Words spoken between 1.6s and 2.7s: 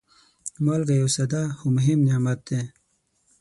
مهم نعمت دی.